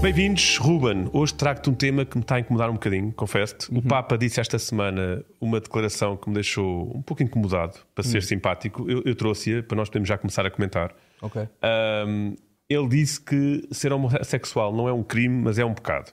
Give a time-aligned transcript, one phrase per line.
[0.00, 1.10] Bem-vindos, Ruben.
[1.12, 3.68] Hoje trago-te um tema que me está a incomodar um bocadinho, confesso-te.
[3.76, 8.22] O Papa disse esta semana uma declaração que me deixou um pouco incomodado, para ser
[8.22, 8.88] simpático.
[8.88, 10.94] Eu, eu trouxe-a para nós podermos já começar a comentar.
[11.20, 11.42] Ok.
[12.06, 12.36] Um,
[12.68, 16.12] ele disse que ser homossexual não é um crime, mas é um pecado.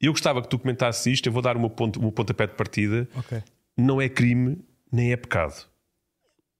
[0.00, 2.46] Eu gostava que tu comentasses isto, eu vou dar o meu, ponto, o meu pontapé
[2.46, 3.08] de partida.
[3.16, 3.42] Ok.
[3.76, 4.58] Não é crime,
[4.92, 5.66] nem é pecado.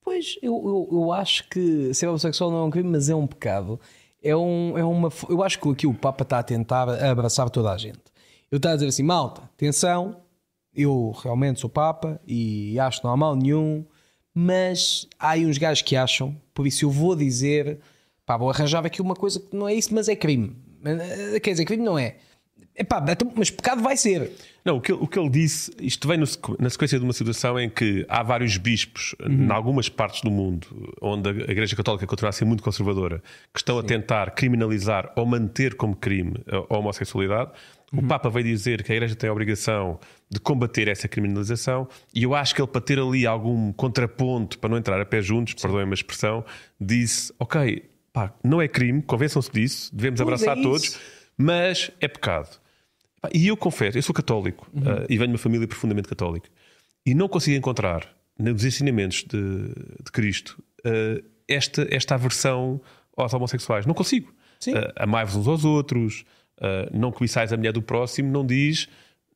[0.02, 3.28] Pois, eu, eu, eu acho que ser homossexual não é um crime, mas é um
[3.28, 3.78] pecado.
[4.22, 5.10] É, um, é uma.
[5.28, 8.00] Eu acho que aqui o Papa está a tentar abraçar toda a gente.
[8.50, 10.16] Eu está a dizer assim, malta, atenção,
[10.74, 13.84] eu realmente sou Papa e acho que não há mal nenhum,
[14.34, 17.78] mas há aí uns gajos que acham, por isso eu vou dizer,
[18.24, 20.56] pá, vou arranjar aqui uma coisa que não é isso, mas é crime.
[20.84, 22.16] Eh, Quer dizer, crime não é.
[22.78, 24.30] Epá, então, mas pecado vai ser.
[24.64, 26.26] Não, o que, ele- o que ele disse, isto vem no
[26.60, 30.94] na sequência de uma situação em que há vários bispos, em algumas partes do mundo,
[31.00, 35.26] onde a Igreja Católica continua a ser muito conservadora, que estão a tentar criminalizar ou
[35.26, 36.34] manter como crime
[36.70, 37.50] a homossexualidade.
[37.90, 39.98] O Papa veio dizer que a Igreja tem a obrigação
[40.30, 44.68] de combater essa criminalização e eu acho que ele, para ter ali algum contraponto, para
[44.68, 46.44] não entrar a pé juntos, perdoem-me a expressão,
[46.78, 50.98] disse: Ok, pá, não é crime, convençam-se disso, devemos Pois abraçar é todos,
[51.36, 52.60] mas é pecado.
[53.34, 54.82] E eu confesso, eu sou católico Uhum.
[54.86, 56.48] ah, e venho de uma família profundamente católica
[57.04, 59.68] e não consigo encontrar nos ensinamentos de,
[60.04, 62.80] de Cristo ah, esta, esta aversão
[63.16, 63.86] aos homossexuais.
[63.86, 64.32] Não consigo.
[64.60, 64.74] Sim.
[64.76, 66.24] Ah, Amai-vos uns aos outros,
[66.60, 68.88] ah, não cobiçais a mulher do próximo, não diz.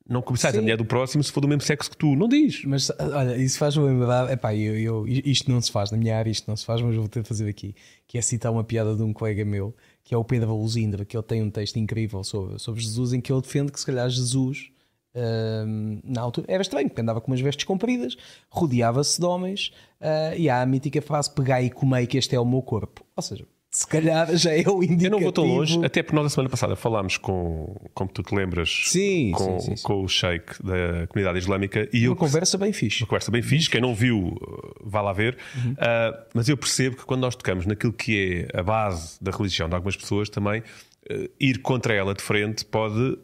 [0.09, 2.17] Não cobiçais a mulher do próximo se for do mesmo sexo que tu.
[2.17, 2.65] Não diz.
[2.65, 4.31] Mas olha, isso faz-me lembrar.
[4.31, 6.97] Epá, eu, eu, isto não se faz na minha área, isto não se faz, mas
[6.97, 7.75] vou ter de fazer aqui.
[8.07, 11.17] Que é citar uma piada de um colega meu, que é o Pedro Luzindra, que
[11.17, 14.09] ele tem um texto incrível sobre, sobre Jesus, em que ele defende que se calhar
[14.11, 14.71] Jesus.
[15.15, 18.17] hum, na altura era estranho, porque andava com umas vestes compridas,
[18.51, 22.41] rodeava-se de homens, ah, e há a mítica frase: pegai e comei, que este é
[22.41, 23.05] o meu corpo.
[23.17, 25.05] Ou seja, se calhar já é o indicativo.
[25.07, 28.23] Eu não vou tão longe, até porque nós, a semana passada, falámos com, como tu
[28.23, 31.89] te lembras, Sim, com, sim, sim, com o sheik da comunidade islâmica.
[31.93, 33.03] E eu Uma conversa bem fixe.
[33.03, 33.71] uma conversa bem fixe.
[33.71, 35.39] Quem não viu, uh, vá lá ver.
[35.57, 35.73] Uhum.
[35.73, 39.69] Uh, mas eu percebo que quando nós tocamos naquilo que é a base da religião
[39.71, 43.17] de algumas pessoas, também uh, ir contra ela de frente pode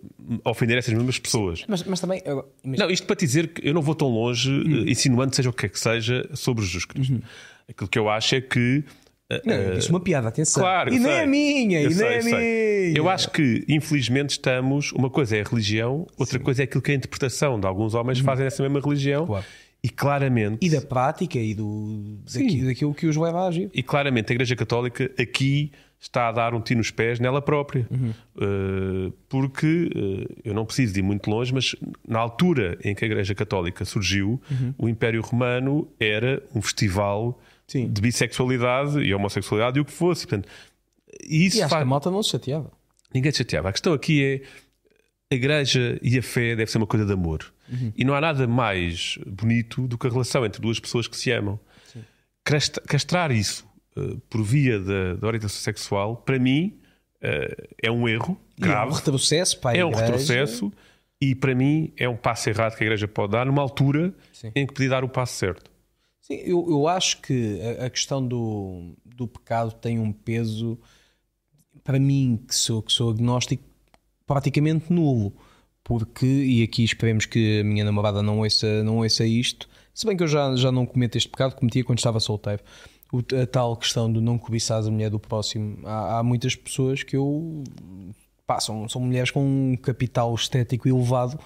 [0.45, 1.63] ofender essas mesmas pessoas.
[1.69, 2.23] Mas, mas também.
[2.25, 4.83] eu- imagina- Não, isto para te dizer que eu não vou tão longe, Uhum.
[4.85, 7.21] uh, insinuando seja o que é que seja, sobre Jesus Cristo.
[7.71, 8.83] Aquilo que eu acho é que.
[9.45, 10.63] Não, eu disse uma piada, atenção.
[10.63, 11.13] Claro, e nem sei.
[11.13, 12.33] é minha, Eu e sei, nem é sei.
[12.33, 12.99] minha.
[12.99, 14.91] Eu acho que, infelizmente, estamos.
[14.93, 18.21] Uma coisa é a religião, outra coisa é aquilo que a interpretação de alguns homens
[18.21, 19.23] fazem dessa mesma religião.
[19.23, 19.27] Uhum.
[19.29, 19.45] Claro.
[19.83, 20.59] E claramente.
[20.67, 23.71] E da prática e do, daqui, daquilo que os leva a agir.
[23.73, 27.87] E claramente a Igreja Católica aqui está a dar um tiro nos pés nela própria.
[28.37, 33.05] Uh, porque uh, eu não preciso de ir muito longe, mas na altura em que
[33.05, 34.41] a Igreja Católica surgiu,
[34.77, 37.39] o Império Romano era um festival
[37.69, 37.89] Sim.
[37.93, 40.27] de bissexualidade e homossexualidade e o que fosse.
[40.27, 40.49] Portanto,
[41.25, 41.83] isso E acho que faz...
[41.83, 42.73] a malta não se chateava.
[43.15, 43.69] Ninguém se chateava.
[43.69, 44.43] A questão aqui é
[45.31, 47.53] a igreja e a fé deve ser uma coisa de amor.
[47.97, 51.31] E não há nada mais bonito do que a relação entre duas pessoas que se
[51.31, 51.61] amam.
[52.45, 56.79] Cast- Castrar isso eh, por via da, da orientação sexual, para mim,
[57.21, 58.95] eh, é um erro E é um grave.
[58.95, 60.73] retrocesso para a É um retrocesso
[61.21, 64.51] e, para mim, é um passo errado que a igreja pode dar numa altura Sim.
[64.55, 65.71] em que podia dar o passo certo.
[66.31, 70.79] Sim, eu, eu acho que a, questão do, do pecado tem um peso,
[71.83, 73.65] para mim, que sou, que sou agnóstico,
[74.27, 75.33] praticamente nulo.
[75.83, 80.15] Porque, e aqui esperemos que a minha namorada não ouça, não ouça isto, se bem
[80.17, 82.63] que eu já, já não cometo este pecado, cometia quando estava solteiro.
[83.11, 85.79] O- a tal questão do não cobiçar a mulher do próximo.
[85.87, 87.65] Há, há muitas pessoas que eu.
[88.47, 91.39] Pá, são, são mulheres com um capital estético elevado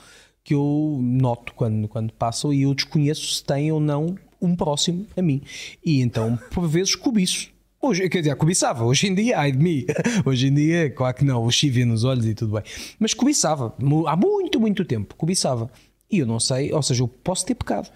[0.42, 5.06] que eu noto quando, quando passam e eu desconheço se têm ou não um próximo
[5.16, 5.40] a mim.
[5.84, 7.50] E então, por vezes, cobiço.
[7.80, 8.84] Hoje, quer dizer, cobiçava.
[8.84, 9.84] Hoje em dia, ai de mim.
[10.26, 12.62] Hoje em dia, claro que não, o chivia nos olhos e tudo bem.
[12.98, 13.74] Mas cobiçava.
[14.06, 15.14] Há muito, muito tempo.
[15.16, 15.70] Cobiçava.
[16.10, 17.90] E eu não sei, ou seja, eu posso ter pecado.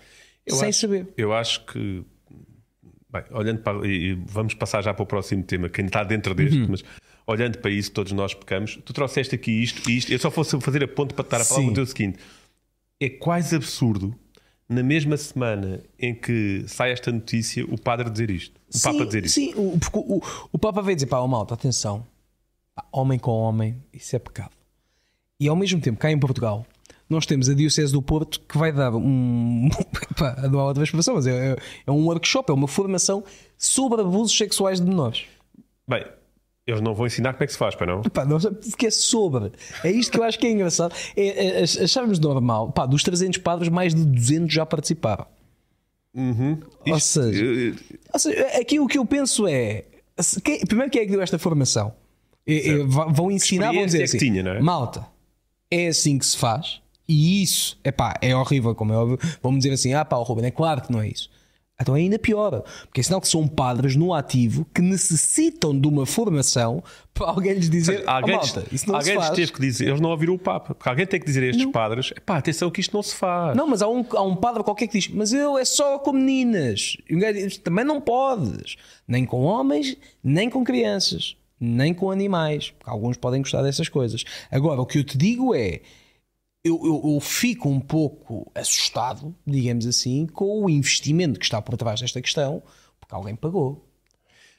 [0.46, 1.06] Eu sem acho- saber.
[1.16, 2.02] Eu acho que.
[3.12, 3.86] Bem, olhando para.
[3.86, 6.66] E vamos passar já para o próximo tema, quem está dentro deste, Uhum.
[6.70, 6.82] mas
[7.26, 8.78] olhando para isso, todos nós pecamos.
[8.84, 10.12] Tu trouxeste aqui isto e isto.
[10.12, 11.80] Eu só fosse fazer a ponto para estar a falar Sim.
[11.80, 12.18] o seguinte:
[13.00, 14.14] é quase absurdo,
[14.68, 18.60] na mesma semana em que sai esta notícia, o padre dizer isto.
[18.74, 19.34] O Papa dizer isto.
[19.34, 20.20] Sim, o, porque o,
[20.52, 22.04] o Papa veio dizer: pá, ó, malta, atenção,
[22.92, 24.50] homem com homem, isso é pecado.
[25.38, 26.66] E ao mesmo tempo, cá em Portugal,
[27.08, 29.68] nós temos a Diocese do Porto que vai dar um.
[30.18, 33.22] pá, não há outra expressão, mas é, é- é um workshop, é uma formação
[33.56, 35.24] sobre abusos sexuais de menores.
[35.88, 36.04] Bem,
[36.66, 38.02] eles não vão ensinar como é que se faz, para não?
[38.02, 39.52] Pá, não porque é sobre.
[39.84, 40.94] É isto que eu acho que é engraçado.
[41.16, 45.26] É, é, ach- achávamos normal, pá, dos 300 padres, mais de 200 já participaram.
[46.14, 47.44] Ou Isto- seja,
[48.12, 49.84] Ou seja, aqui o que eu penso é.
[50.42, 51.92] quem- primeiro, quem é que deu esta formação?
[52.46, 54.60] É, é, vão ensinar, vão dizer é assim, tinha, é?
[54.60, 55.06] malta,
[55.70, 59.18] é assim que se faz e isso, epá, é horrível, como é óbvio.
[59.42, 61.28] Vamos dizer assim, ah pá, o Ruben, é claro que não é isso.
[61.78, 65.86] Então é ainda pior, porque é sinal que são padres no ativo que necessitam de
[65.86, 66.82] uma formação
[67.12, 69.36] para alguém lhes dizer, "Oh, Alguém, malta, isso não alguém se faz.
[69.36, 71.66] teve que dizer, eles não ouviram o Papa, porque alguém tem que dizer a estes
[71.66, 73.54] padres: pá, atenção que isto não se faz.
[73.54, 76.12] Não, mas há um, há um padre qualquer que diz: Mas eu é só com
[76.12, 76.96] meninas.
[77.08, 78.76] E um gajo diz, Também não podes.
[79.06, 82.70] Nem com homens, nem com crianças, nem com animais.
[82.70, 84.24] Porque alguns podem gostar dessas coisas.
[84.50, 85.80] Agora, o que eu te digo é.
[86.66, 91.76] Eu, eu- eu fico um pouco assustado, digamos assim, com o investimento que está por
[91.76, 92.62] trás desta questão,
[93.00, 93.84] porque alguém pagou.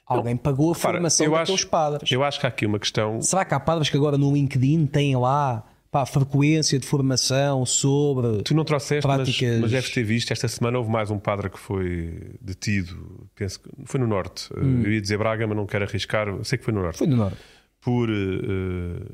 [0.06, 2.10] Alguém pagou a Repara, formação eu daqueles acho- padres.
[2.10, 3.20] Eu acho que há aqui uma questão.
[3.20, 8.42] Será que há padres que agora no LinkedIn têm lá pá, frequência de formação sobre.
[8.42, 10.30] Tu não trouxeste, mas, práticas- mas deves ter visto.
[10.32, 14.48] Esta semana houve mais um padre que foi detido, penso que foi no Norte.
[14.56, 14.82] Hum.
[14.82, 16.26] Eu ia dizer Braga, mas não quero arriscar.
[16.42, 16.96] Sei que foi no Norte.
[16.98, 17.36] Foi do Norte.
[17.82, 19.06] por eh,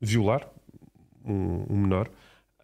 [0.00, 0.46] violar
[1.28, 2.10] um, um menor.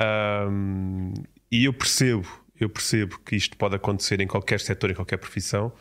[0.00, 1.12] Ahm,
[1.50, 2.26] e eu percebo,
[2.58, 5.72] eu percebo que isto pode acontecer em qualquer setor, em qualquer profissão.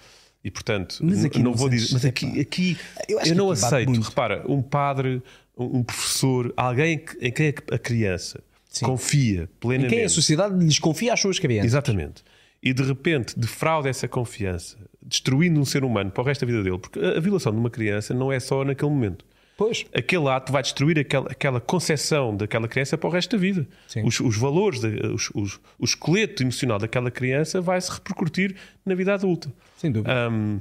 [0.44, 2.42] E portanto, Mas aqui não não vou dizer, mas aqui, epá.
[2.42, 2.78] aqui
[3.08, 4.02] Eu eu, não aqui aceito.
[4.02, 5.24] Repara, um padre,
[5.58, 8.86] um, um professor, alguém em quem a criança Sim.
[8.86, 9.96] confia Em plenamente.
[9.96, 11.72] quem a sociedade lhes confia às suas crianças.
[11.72, 12.24] Exatamente.
[12.62, 16.64] E de repente defrauda essa confiança, destruindo um ser humano para o resto da vida
[16.64, 19.26] dele, porque a violação de uma criança não é só naquele momento.
[19.58, 19.86] Pois.
[19.94, 23.68] Aquele ato vai destruir aquela, aquela concepção daquela criança para o resto da vida.
[24.04, 28.56] Os, os valores, os, os- o esqueleto emocional daquela criança vai se repercutir
[28.86, 29.52] na vida adulta.
[29.78, 30.30] Sem dúvida.
[30.32, 30.60] Hum,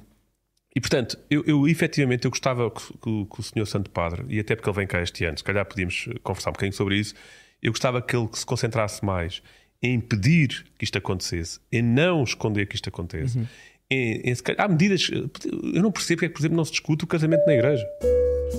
[0.75, 4.39] e portanto, eu, eu efetivamente eu gostava que, que- que o senhor Santo Padre, e
[4.41, 7.15] até porque ele vem cá este ano, se calhar podíamos conversar um bocadinho sobre isso,
[7.63, 9.43] eu gostava que ele se concentrasse mais
[9.83, 13.39] em impedir que isto acontecesse, em não esconder que isto aconteça.
[13.39, 13.47] Uhum.
[14.35, 15.09] Se calhar- há medidas.
[15.13, 17.85] Eu não percebo porque é que, por exemplo, não se discute o casamento na igreja.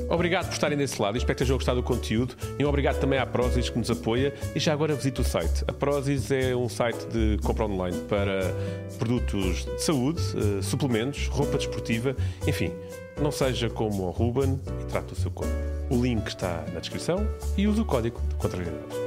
[0.09, 3.17] Obrigado por estarem desse lado, espero que tenham gostado do conteúdo e um obrigado também
[3.19, 5.63] à Prozis que nos apoia e já agora visite o site.
[5.67, 8.53] A Prozis é um site de compra online para
[8.99, 12.15] produtos de saúde, eh, suplementos, roupa desportiva,
[12.47, 12.71] enfim,
[13.21, 15.53] não seja como o Ruben e trate o seu corpo.
[15.89, 17.27] O link está na descrição
[17.57, 18.97] e use o código de contrariedades.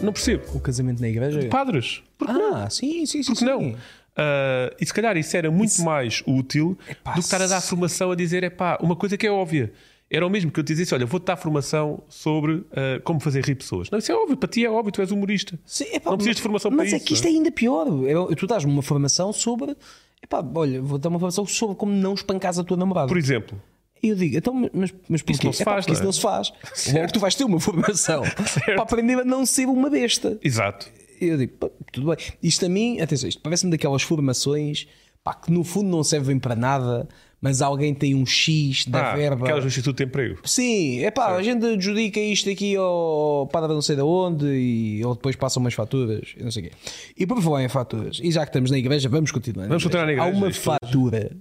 [0.00, 0.44] Não percebo.
[0.54, 1.48] O casamento na igreja?
[1.48, 3.34] Padres, por Ah, sim, sim, sim.
[3.34, 3.74] que não?
[4.18, 7.60] Ah, e se calhar isso era muito mais útil Epá, do que estar a dar
[7.60, 9.72] formação a dizer, é pá, uma coisa que é óbvia.
[10.10, 13.44] Era o mesmo que eu te dizesse, olha, vou-te dar formação sobre ah, como fazer
[13.44, 13.90] rir pessoas.
[13.90, 15.58] Não, isso é óbvio, para ti é óbvio, tu és humorista.
[15.64, 17.06] Sim, epá, não precisas de formação mas para é isso.
[17.06, 17.86] que isto é ainda pior.
[18.30, 19.76] É- Tu dás-me uma formação sobre.
[20.22, 23.06] Epá, olha, vou dar uma formação sobre como não espancares a tua namorada.
[23.06, 23.60] Por exemplo,
[24.02, 25.44] E eu digo, então, mas, mas porquê?
[25.46, 25.94] não se faz, porque não é?
[25.94, 26.52] isso não se faz.
[26.94, 28.22] Logo tu vais ter uma formação
[28.64, 30.38] para aprender a não ser uma besta.
[30.42, 30.90] exato.
[31.20, 31.52] Eu digo,
[31.92, 32.16] tudo bem.
[32.42, 34.86] Isto a mim, atenção, isto parece-me daquelas formações
[35.22, 37.08] pá, que no fundo não servem para nada,
[37.40, 39.44] mas alguém tem um X da Ah, verba.
[39.44, 40.40] aquelas do Instituto de Emprego.
[40.44, 45.00] Sim, é pá, a gente adjudica isto aqui ao padre não sei de onde e
[45.02, 46.72] ele depois passa umas faturas e não sei o quê.
[47.16, 49.66] E por falar em faturas, e já que estamos na igreja, vamos continuar.
[49.68, 51.36] Vamos continuar na igreja, Há uma fatura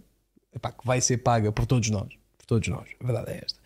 [0.56, 3.59] epá, que vai ser paga por todos nós, por todos nós, a verdade é esta,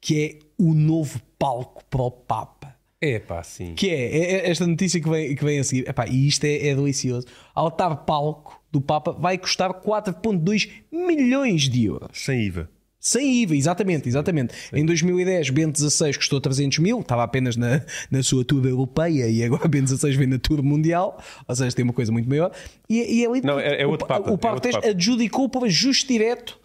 [0.00, 2.57] que é o novo palco para o Papa.
[3.00, 3.74] É pá, sim.
[3.74, 5.88] Que é, é- é esta notícia que vem, que vem a seguir.
[5.88, 7.26] Epá, e isto é, é delicioso.
[7.54, 12.10] Altar palco do Papa vai custar 4,2 milhões de euros.
[12.12, 12.68] Sem IVA.
[13.00, 14.52] Sem IVA, exatamente, exatamente.
[14.72, 17.80] Em 2010, Bento XVI custou 300 mil, estava apenas na,
[18.10, 21.84] na sua tour europeia e agora Bento XVI vem na tour mundial, ou seja, tem
[21.84, 22.50] uma coisa muito maior.
[22.90, 26.08] E, e ali, Não, é- é o, outro Papa, O é Papa adjudicou por ajuste
[26.08, 26.58] direto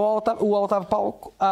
[0.00, 1.46] o altar palco à,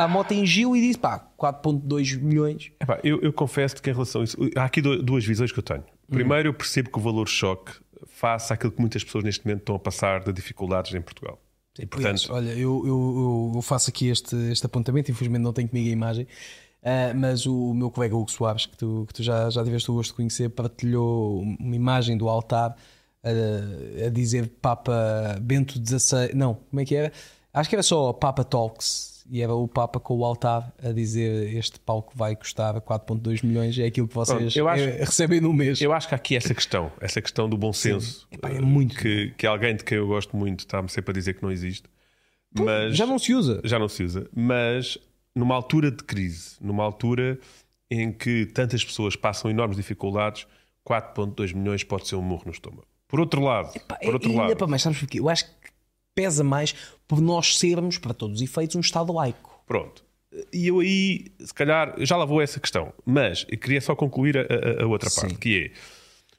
[0.00, 2.72] à, à moto em Gil e disse: pá, 4,2 milhões.
[2.80, 5.58] Epá, eu, eu confesso que em relação a isso, há aqui du- duas visões que
[5.58, 5.84] eu tenho.
[6.10, 7.72] Primeiro, eu percebo que o valor choque
[8.06, 11.40] face àquilo que muitas pessoas neste momento estão a passar de dificuldades em Portugal.
[11.78, 15.88] Aliás, portanto, olha, eu, eu, eu- faço aqui este, este apontamento, infelizmente não tenho comigo
[15.88, 16.26] a imagem,
[16.82, 19.94] ah, mas o, meu colega Hugo Soares, que tu, que tu já, já tiveste o
[19.94, 22.76] gosto de conhecer, partilhou uma imagem do altar
[23.24, 26.34] ah, a dizer Papa Bento XVI.
[26.34, 27.10] Não, como é que era?
[27.52, 29.12] Acho que era só Papa Talks.
[29.30, 33.78] E era o Papa com o altar a dizer este palco vai custar 4.2 milhões,
[33.78, 35.80] é aquilo que vocês eu acho- eh, recebem no mês.
[35.80, 38.96] eu acho que há aqui essa questão, essa questão do bom senso, Epá, é muito
[38.96, 41.84] que, que alguém de quem eu gosto muito está-me sempre a dizer que não existe,
[42.52, 43.60] mas Já não se usa.
[43.62, 44.28] já não se usa.
[44.34, 44.98] Mas
[45.34, 47.38] numa altura de crise, numa altura
[47.88, 50.48] em que tantas pessoas passam enormes dificuldades,
[50.84, 52.86] 4,2 milhões pode ser um murro no estômago.
[53.06, 55.20] Por outro lado, Pá, por outro ainda lado, para mais, sabes porquê?
[55.20, 55.71] Eu acho que
[56.14, 56.74] pesa mais
[57.06, 59.62] por nós sermos, para todos os efeitos, um Estado laico.
[59.66, 60.04] Pronto.
[60.52, 62.92] E eu aí, se calhar, já lá vou a essa questão.
[63.04, 65.36] Mas eu queria só concluir a, a- outra parte, Sim.
[65.38, 65.70] que é,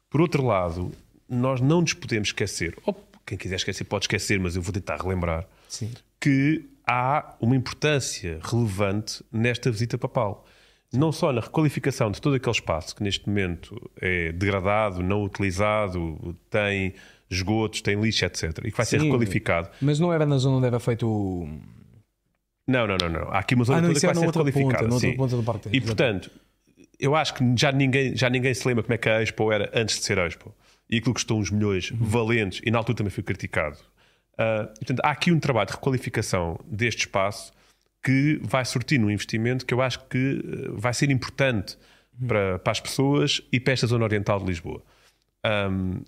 [0.10, 0.92] por outro lado,
[1.30, 4.98] nós não nos podemos esquecer, ou quem quiser esquecer pode esquecer, mas eu vou tentar
[5.02, 5.92] relembrar, Sim.
[6.20, 10.46] que há uma importância relevante nesta visita papal.
[10.92, 16.36] Não só na requalificação de todo aquele espaço que neste momento é degradado, não utilizado,
[16.50, 16.94] tem
[17.30, 18.44] esgotos, tem lixo, etc.
[18.66, 19.70] E que vai ser Sim, requalificado.
[19.82, 21.48] Mas não era na zona onde era feito o.
[22.68, 23.30] Não, não, não, não.
[23.32, 24.90] Há aqui uma zona Ah, não, toda que vai é na ser requalificada.
[24.90, 25.16] ponta, sim.
[25.18, 25.70] ponta do parque.
[25.74, 26.32] E portanto,
[27.00, 29.70] eu acho que já ninguém, já ninguém se lembra como é que a Expo era
[29.74, 30.54] antes de ser Expo.
[30.90, 31.98] E aquilo custou uns milhões Uhum.
[32.00, 33.78] valentes e na altura também foi criticado.
[34.38, 37.52] Ah, e, portanto, há aqui um trabalho de requalificação deste espaço
[38.04, 41.78] que vai sortir num investimento que eu acho que eh, vai ser importante
[42.22, 42.28] Uhum.
[42.28, 44.84] para, para as pessoas e para esta zona oriental de Lisboa.
[45.44, 46.04] Ahm,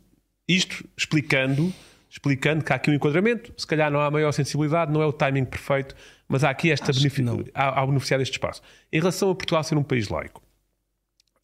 [0.48, 1.74] isto explicando,
[2.10, 5.14] explicando que há aqui um enquadramento, se calhar não há maior sensibilidade, não é o
[5.14, 5.96] timing perfeito,
[6.28, 7.44] mas há aqui esta Acho que benefi- não.
[7.54, 8.62] há, há beneficiar deste espaço.
[8.92, 10.42] Em relação a Portugal ser um país laico,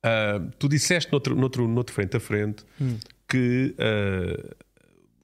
[0.04, 2.98] ah, tu disseste noutro, noutro, noutro frente a frente Hum.
[3.28, 4.56] que ah,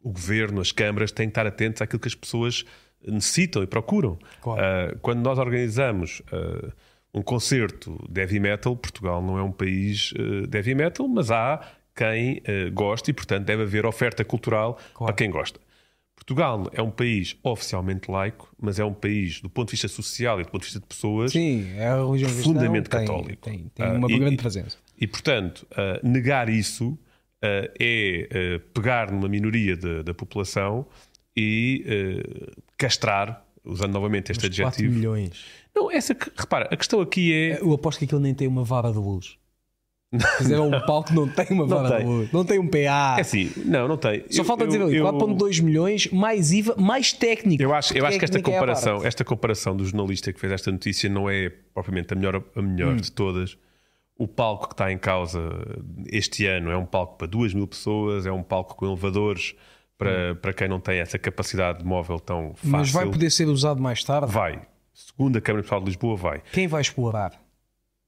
[0.04, 2.64] o governo, as câmaras têm que estar atentos àquilo que as pessoas
[3.06, 4.18] necessitam e procuram.
[4.42, 4.62] Claro.
[4.62, 6.72] Ah, quando nós organizamos ah,
[7.14, 11.32] um concerto de heavy metal, Portugal não é um país ah, de heavy metal, mas
[11.32, 11.60] há
[11.98, 15.14] quem ah, goste e, portanto, deve haver oferta cultural Claro.
[15.14, 15.60] para quem gosta.
[16.16, 20.40] Portugal é um país oficialmente laico, mas é um país, do ponto de vista social
[20.42, 23.42] e do ponto de vista de pessoas, Sim, é a religião cristã, Fundamento tem- católico.
[23.42, 24.78] Tem, tem Ah, uma e- grande e- presença.
[25.00, 26.98] E, portanto, uh, negar isso uh,
[27.80, 30.88] é uh, pegar numa minoria da- da população
[31.36, 34.96] e uh, castrar, usando novamente este 4 adjetivo.
[34.96, 35.46] milhões.
[35.76, 37.62] Não, essa que- repara, a questão aqui é.
[37.62, 39.38] Eu aposto que aquilo nem tem uma vara de luz.
[40.38, 42.06] Fizeram um palco que não tem uma Não vara tem.
[42.06, 42.32] de luz.
[42.32, 43.16] Não tem um PA.
[43.18, 44.24] É assim, não, não tem.
[44.30, 47.62] Só Eu- falta dizer ali, eu- 4.2 milhões, mais IVA, mais técnico.
[47.62, 49.08] Eu acho, eu acho que esta Técnica é comparação, parte.
[49.08, 52.94] esta comparação do jornalista que fez esta notícia não é propriamente a melhor, a melhor
[52.94, 52.98] Hum.
[52.98, 53.58] de todas.
[54.18, 55.40] O palco que está em causa
[56.08, 59.54] este ano é um palco para duas mil pessoas, é um palco com elevadores
[59.98, 62.68] para, para quem não tem essa capacidade móvel tão fácil.
[62.70, 62.72] Hum.
[62.72, 64.32] Mas vai poder ser usado mais tarde?
[64.32, 64.62] Vai.
[64.94, 66.42] Segundo a Câmara Municipal de Lisboa, vai.
[66.52, 67.34] Quem vai explorar?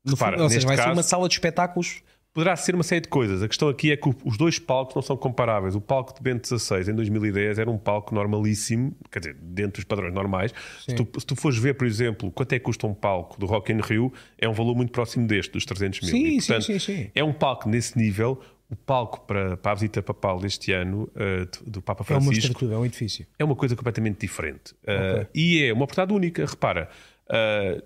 [0.06, 2.02] No Repara, fundo, ou seja, vai ser caso- uma sala de espetáculos.
[2.32, 3.42] Poderá ser uma série de coisas.
[3.42, 5.74] A questão aqui é que os dois palcos não são comparáveis.
[5.76, 9.84] O palco de Bento XVI em 2010 era um palco normalíssimo, quer dizer, dentro dos
[9.84, 10.54] padrões normais.
[10.88, 13.48] Se tu, se tu fores ver, por exemplo, quanto é que custa um palco do
[13.48, 16.12] Rock in Rio, é um valor muito próximo deste, dos 300 mil.
[16.12, 17.12] Sim, E, sim, portanto, sim, sim.
[17.16, 18.40] É um palco nesse nível.
[18.70, 22.46] O palco para, para a visita papal deste ano, eh, do Papa É uma Francisco,
[22.52, 23.26] estrutura, é um edifício.
[23.40, 24.74] é uma coisa completamente diferente.
[24.84, 25.28] Uh, Ok.
[25.34, 26.46] e é uma oportunidade única.
[26.46, 26.88] Repara,
[27.28, 27.82] uh,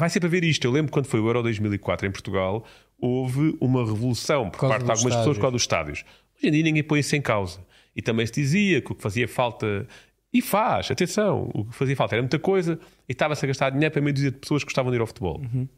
[0.00, 0.64] vai ser para ver isto.
[0.64, 2.64] Eu lembro quando foi o Euro 2004 em Portugal,
[2.98, 5.36] houve uma revolução por causa parte de algumas pessoas estádios.
[5.36, 6.04] por causa dos estádios.
[6.36, 7.64] Hoje em dia ninguém põe isso em causa.
[7.94, 9.86] E também se dizia que o que fazia falta.
[10.32, 12.78] E faz, atenção, o que fazia falta era muita coisa
[13.08, 15.06] e estava-se a gastar dinheiro para meia dúzia de pessoas que gostavam de ir ao
[15.06, 15.40] futebol.
[15.40, 15.68] Uhum.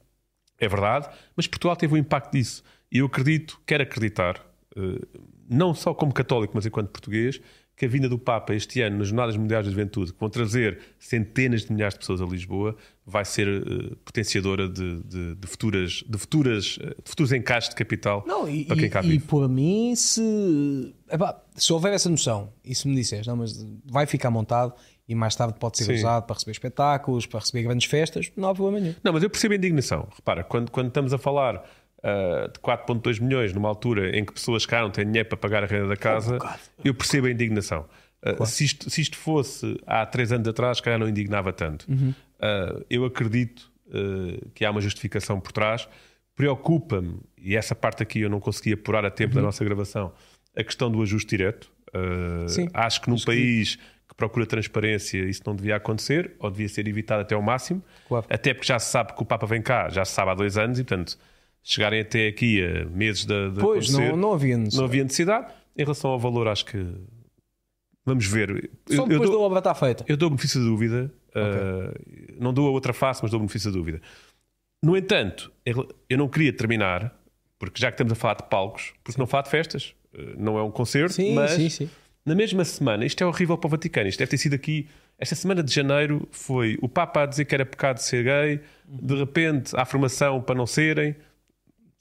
[0.58, 2.62] É verdade, mas Portugal teve um impacto disso.
[2.90, 4.44] E eu acredito, quero acreditar,
[4.76, 7.40] eh, não só como católico, mas enquanto português,
[7.76, 10.78] que a vinda do Papa este ano nas Jornadas Mundiais da Juventude, que vão trazer
[10.98, 16.04] centenas de milhares de pessoas a Lisboa, vai ser eh, potenciadora de, de- de futuras,
[16.08, 19.08] de, futuras, eh, de futuros encaixes de capital Não, e, para quem cá e, e
[19.12, 19.24] vive.
[19.26, 24.06] por mim, se, epá, se houver essa noção, e se me disseres, não, mas vai
[24.06, 24.74] ficar montado
[25.08, 25.94] e mais tarde pode ser Sim.
[25.94, 28.94] usado para receber espetáculos, para receber grandes festas, não há problema nenhum.
[29.02, 30.08] Não, mas eu percebo a indignação.
[30.14, 31.68] Repara, quando, quando estamos a falar
[32.02, 35.62] ah, de 4,2 milhões numa altura em que pessoas cá não têm dinheiro para pagar
[35.62, 36.58] a renda da casa, bocado.
[36.84, 37.88] eu percebo a indignação.
[38.20, 41.86] Ah, se, isto, se isto fosse há três anos atrás, calhar não indignava tanto.
[42.40, 43.70] Ah, eu acredito
[44.54, 45.86] que há uma justificação por trás.
[46.34, 50.12] Preocupa-me, e essa parte aqui eu não consegui apurar a tempo da nossa gravação,
[50.56, 51.70] a questão do ajuste direto.
[52.72, 53.76] Acho que num país
[54.08, 57.82] que procura transparência isso não devia acontecer, ou devia ser evitado até ao máximo.
[58.08, 58.26] Claro.
[58.28, 60.56] Até porque já se sabe que o Papa vem cá, já se sabe há dois
[60.56, 61.18] anos, e portanto,
[61.62, 64.76] chegarem até aqui a meses de, de Pois, não, não havia necessidade.
[64.78, 65.52] não havia necessidade.
[65.76, 66.84] Em relação ao valor, acho que
[68.04, 68.70] vamos ver.
[68.88, 70.04] Só Eu, eu depois da dou, obra está feita.
[70.08, 73.76] eu dou benefício da dúvida, uh, não dou a outra face, mas dou benefício da
[73.78, 74.00] dúvida.
[74.82, 77.16] No entanto, eu não queria terminar,
[77.58, 80.58] porque já que estamos a falar de palcos, porque não falar de festas, Uh, não
[80.58, 81.90] é um concerto, Sim, mas sim, sim.
[82.22, 84.06] na mesma semana, isto é horrível para o Vaticano.
[84.10, 84.86] Isto deve ter sido aqui.
[85.18, 89.14] Esta semana de janeiro foi o Papa a dizer que era pecado ser gay, de
[89.14, 91.16] repente há formação para não serem,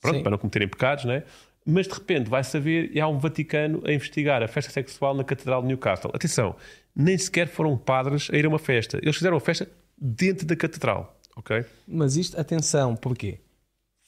[0.01, 0.23] pronto, Sim.
[0.23, 1.23] para não cometerem pecados, né?
[1.65, 5.23] Mas de repente vai saber e há um Vaticano a investigar a festa sexual na
[5.23, 6.11] Catedral de Newcastle.
[6.13, 6.55] Atenção,
[6.95, 8.97] nem sequer foram padres a ir a uma festa.
[9.01, 11.63] Eles fizeram uma festa dentro da Catedral, ok?
[11.87, 13.39] Mas isto, atenção, porquê?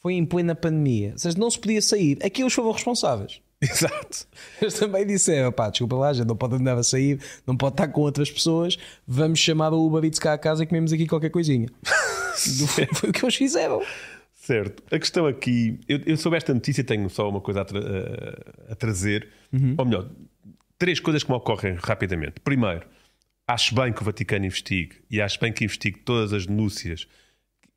[0.02, 1.12] Foi em plena pandemia.
[1.12, 2.18] Ou seja, não se podia sair.
[2.26, 3.40] Aqui eles foram responsáveis.
[3.62, 4.28] Exato.
[4.62, 7.76] Eles também disseram, pá, desculpa lá, a gente não pode andar a sair, não pode
[7.76, 11.08] estar com outras pessoas, vamos chamar o Uber Eats cá a casa e comemos aqui
[11.08, 11.70] qualquer coisinha.
[12.94, 13.82] Foi o que eles fizeram.
[14.46, 14.84] Certo.
[14.94, 17.80] A questão aqui, eu, eu sobre esta notícia tenho só uma coisa a, tra-
[18.70, 19.30] a- trazer,
[19.78, 20.10] ou melhor,
[20.78, 22.42] três coisas que me ocorrem rapidamente.
[22.42, 22.86] Primeiro,
[23.48, 27.08] acho bem que o Vaticano investigue e acho bem que investigue todas as denúncias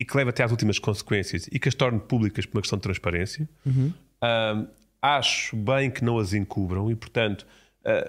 [0.01, 2.79] e que leve até às últimas consequências e que as torne públicas por uma questão
[2.79, 3.49] de transparência.
[3.65, 4.67] Um,
[5.01, 7.47] acho bem que não as encubram e, portanto,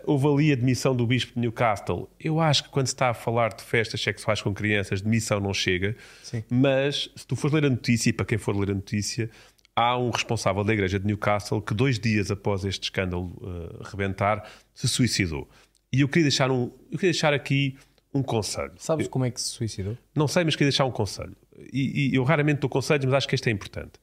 [0.05, 2.10] houve ali a demissão do Bispo de Newcastle.
[2.19, 5.53] Eu acho que quando se está a falar de festas sexuais com crianças, demissão não
[5.53, 5.96] chega.
[6.24, 6.43] Sim.
[6.50, 9.29] Mas se tu fores ler a notícia, e para quem for ler a notícia,
[9.75, 14.50] há um responsável da igreja de Newcastle que dois dias após este escândalo uh, rebentar
[14.74, 15.48] se suicidou.
[15.93, 17.77] E eu queria deixar, um, eu queria deixar aqui
[18.13, 18.74] um conselho.
[18.77, 19.96] Sabes Eu- como é que se suicidou?
[20.15, 21.36] não sei, mas queria deixar um conselho.
[21.72, 23.93] E, e eu raramente dou conselhos, mas acho que este é importante.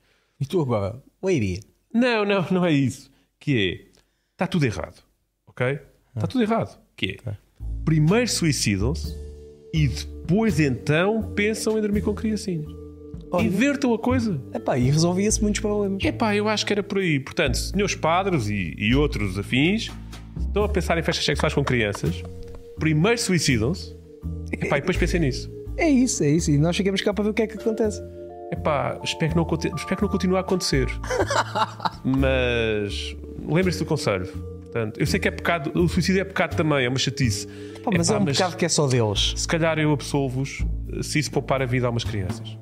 [0.40, 1.02] E tu agora?
[1.22, 1.60] Leiria.
[1.92, 3.10] Não, não, não é isso.
[3.40, 3.98] Que é,
[4.32, 5.02] está tudo errado.
[5.54, 5.78] Ok?
[6.14, 6.78] Está tudo errado.
[6.96, 7.32] Que é,
[7.84, 9.14] primeiro suicidam-se
[9.73, 12.66] e depois então pensam em dormir com criancinhas.
[13.30, 13.46] Olha.
[13.46, 14.40] Invertam a coisa.
[14.52, 16.02] Epá, e resolvia-se muitos problemas.
[16.04, 17.18] Epá, eu acho que era por aí.
[17.18, 19.90] Portanto, senhores padres e, e outros afins
[20.40, 22.23] estão a pensar em festas sexuais com crianças,
[22.78, 23.94] primeiro suicidam-se
[24.52, 25.50] epá, e depois pensem nisso.
[25.76, 26.50] É isso, é isso.
[26.50, 28.00] E nós chegamos cá para ver o que é que acontece.
[28.52, 30.87] Epá, espero que não, espero que não continue a acontecer.
[32.04, 33.16] Mas
[33.49, 34.53] lembre-se do conselho.
[34.74, 37.46] Portanto, eu sei que é pecado, o suicídio é pecado também, é uma chatice.
[37.84, 39.32] Pá, mas Epá, é um pecado que é só deles.
[39.36, 40.64] Se calhar eu absolvo-vos
[41.00, 42.58] se isso poupar a vida a umas crianças.